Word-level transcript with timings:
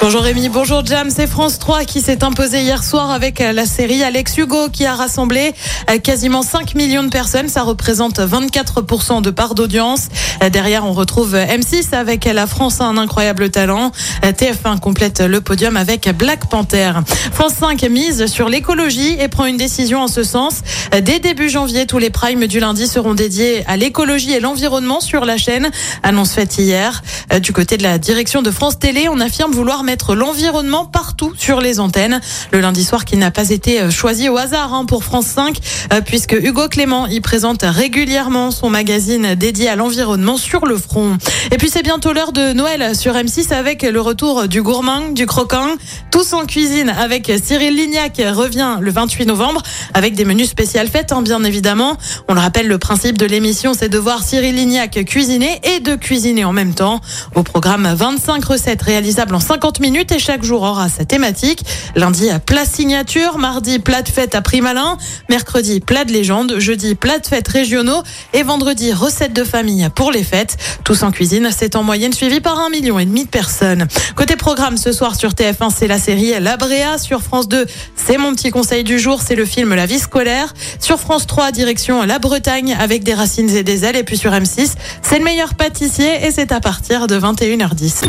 Bonjour 0.00 0.22
Rémi, 0.22 0.48
bonjour 0.48 0.86
Jam, 0.86 1.10
c'est 1.10 1.26
France 1.26 1.58
3 1.58 1.84
qui 1.84 2.00
s'est 2.00 2.22
imposé 2.22 2.60
hier 2.60 2.84
soir 2.84 3.10
avec 3.10 3.40
la 3.40 3.66
série 3.66 4.04
Alex 4.04 4.38
Hugo 4.38 4.68
qui 4.72 4.86
a 4.86 4.94
rassemblé 4.94 5.52
euh, 5.90 5.98
quasiment 5.98 6.42
5 6.42 6.76
millions 6.76 7.02
de 7.02 7.08
personnes, 7.08 7.48
ça 7.48 7.62
représente 7.62 8.20
24% 8.20 9.22
de 9.22 9.30
part 9.30 9.56
d'audience. 9.56 10.06
Euh, 10.40 10.50
Derrière 10.50 10.86
on 10.86 10.92
retrouve 10.92 11.34
M6 11.34 11.96
avec 11.96 12.26
La 12.26 12.46
France 12.46 12.80
a 12.80 12.84
un 12.84 12.96
incroyable 12.96 13.50
talent. 13.50 13.90
Euh, 14.24 14.30
TF1 14.30 14.78
complète 14.78 15.20
le 15.20 15.40
podium 15.40 15.76
avec 15.76 16.08
Black 16.16 16.48
Panther. 16.48 16.92
France 17.32 17.54
5 17.58 17.82
mise 17.90 18.26
sur 18.26 18.48
l'écologie 18.48 19.16
et 19.18 19.26
prend 19.26 19.46
une 19.46 19.56
décision 19.56 20.02
en 20.02 20.08
ce 20.08 20.22
sens. 20.22 20.60
Dès 20.92 21.18
début 21.18 21.48
janvier, 21.48 21.86
tous 21.86 21.98
les 21.98 22.10
primes 22.10 22.46
du 22.46 22.60
lundi 22.60 22.86
seront 22.86 23.14
dédiés 23.14 23.64
à 23.66 23.76
l'écologie 23.76 24.32
et 24.32 24.38
l'environnement 24.38 25.00
sur 25.00 25.24
la 25.24 25.36
chaîne. 25.38 25.70
Annonce 26.04 26.32
faite 26.32 26.56
hier. 26.56 27.02
Du 27.42 27.52
côté 27.52 27.76
de 27.76 27.82
la 27.82 27.98
direction 27.98 28.42
de 28.42 28.50
France 28.52 28.78
Télé, 28.78 29.08
on 29.08 29.18
affirme 29.20 29.52
vouloir 29.52 29.82
mettre 29.88 30.14
l'environnement 30.14 30.84
partout 30.84 31.32
sur 31.34 31.62
les 31.62 31.80
antennes. 31.80 32.20
Le 32.52 32.60
lundi 32.60 32.84
soir 32.84 33.06
qui 33.06 33.16
n'a 33.16 33.30
pas 33.30 33.48
été 33.48 33.80
euh, 33.80 33.90
choisi 33.90 34.28
au 34.28 34.36
hasard 34.36 34.74
hein, 34.74 34.84
pour 34.84 35.02
France 35.02 35.28
5 35.28 35.56
euh, 35.94 36.02
puisque 36.02 36.34
Hugo 36.34 36.68
Clément 36.68 37.06
y 37.06 37.22
présente 37.22 37.62
régulièrement 37.62 38.50
son 38.50 38.68
magazine 38.68 39.34
dédié 39.34 39.70
à 39.70 39.76
l'environnement 39.76 40.36
sur 40.36 40.66
le 40.66 40.76
front. 40.76 41.16
Et 41.52 41.56
puis 41.56 41.70
c'est 41.70 41.82
bientôt 41.82 42.12
l'heure 42.12 42.32
de 42.32 42.52
Noël 42.52 42.94
sur 42.94 43.14
M6 43.14 43.54
avec 43.54 43.82
le 43.82 43.98
retour 43.98 44.46
du 44.46 44.60
gourmand, 44.60 45.08
du 45.12 45.24
croquant. 45.24 45.68
Tous 46.10 46.34
en 46.34 46.44
cuisine 46.44 46.90
avec 46.90 47.32
Cyril 47.42 47.74
Lignac 47.74 48.18
revient 48.18 48.76
le 48.80 48.90
28 48.90 49.24
novembre 49.24 49.62
avec 49.94 50.14
des 50.14 50.26
menus 50.26 50.50
spéciales 50.50 50.88
fêtes 50.88 51.12
hein, 51.12 51.22
bien 51.22 51.42
évidemment. 51.44 51.96
On 52.28 52.34
le 52.34 52.40
rappelle, 52.40 52.68
le 52.68 52.76
principe 52.76 53.16
de 53.16 53.24
l'émission 53.24 53.72
c'est 53.72 53.88
de 53.88 53.98
voir 53.98 54.22
Cyril 54.22 54.54
Lignac 54.54 55.02
cuisiner 55.06 55.62
et 55.64 55.80
de 55.80 55.94
cuisiner 55.94 56.44
en 56.44 56.52
même 56.52 56.74
temps. 56.74 57.00
Au 57.34 57.42
programme 57.42 57.90
25 57.90 58.44
recettes 58.44 58.82
réalisables 58.82 59.34
en 59.34 59.40
50 59.40 59.77
minutes 59.80 60.12
et 60.12 60.18
chaque 60.18 60.42
jour 60.42 60.62
aura 60.62 60.88
sa 60.88 61.04
thématique. 61.04 61.64
Lundi, 61.94 62.28
plat 62.46 62.64
signature. 62.64 63.38
Mardi, 63.38 63.78
plat 63.78 64.02
de 64.02 64.08
fête 64.08 64.34
à 64.34 64.42
prix 64.42 64.60
malin. 64.60 64.96
Mercredi, 65.28 65.80
plat 65.80 66.04
de 66.04 66.12
légende. 66.12 66.58
Jeudi, 66.58 66.94
plat 66.94 67.18
de 67.18 67.26
fête 67.26 67.48
régionaux. 67.48 68.02
Et 68.32 68.42
vendredi, 68.42 68.92
recettes 68.92 69.32
de 69.32 69.44
famille 69.44 69.88
pour 69.94 70.12
les 70.12 70.24
fêtes. 70.24 70.56
Tous 70.84 71.02
en 71.02 71.10
cuisine, 71.10 71.50
c'est 71.56 71.76
en 71.76 71.82
moyenne 71.82 72.12
suivi 72.12 72.40
par 72.40 72.58
un 72.58 72.70
million 72.70 72.98
et 72.98 73.04
demi 73.04 73.24
de 73.24 73.28
personnes. 73.30 73.86
Côté 74.16 74.36
programme, 74.36 74.76
ce 74.76 74.92
soir 74.92 75.16
sur 75.16 75.30
TF1, 75.30 75.70
c'est 75.76 75.86
la 75.86 75.98
série 75.98 76.32
La 76.40 76.56
Bréa. 76.56 76.98
Sur 76.98 77.22
France 77.22 77.48
2, 77.48 77.66
c'est 77.96 78.18
mon 78.18 78.34
petit 78.34 78.50
conseil 78.50 78.84
du 78.84 78.98
jour. 78.98 79.20
C'est 79.24 79.36
le 79.36 79.44
film 79.44 79.74
La 79.74 79.86
vie 79.86 79.98
scolaire. 79.98 80.54
Sur 80.80 80.98
France 80.98 81.26
3, 81.26 81.52
direction 81.52 82.02
la 82.02 82.18
Bretagne 82.18 82.76
avec 82.78 83.04
des 83.04 83.14
racines 83.14 83.50
et 83.50 83.62
des 83.62 83.84
ailes. 83.84 83.96
Et 83.96 84.04
puis 84.04 84.18
sur 84.18 84.32
M6, 84.32 84.72
c'est 85.02 85.18
le 85.18 85.24
meilleur 85.24 85.54
pâtissier 85.54 86.26
et 86.26 86.30
c'est 86.30 86.52
à 86.52 86.60
partir 86.60 87.06
de 87.06 87.18
21h10. 87.18 88.08